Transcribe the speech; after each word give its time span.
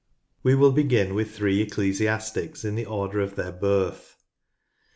We 0.41 0.55
will 0.55 0.71
begin 0.71 1.13
with 1.13 1.29
three 1.35 1.61
ecclesiastics 1.61 2.65
in 2.65 2.73
the 2.73 2.87
order 2.87 3.19
of 3.21 3.35
their 3.35 3.51
birth. 3.51 4.17